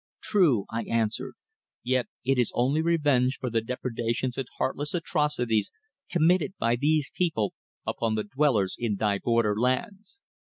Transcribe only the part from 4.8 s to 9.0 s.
atrocities committed by these people upon the dwellers in